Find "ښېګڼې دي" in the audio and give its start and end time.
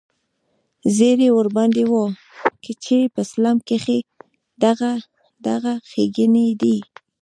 5.89-6.77